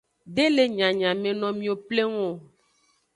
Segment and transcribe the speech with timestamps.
[0.35, 2.29] De le nyanyamenomiwo pleng o.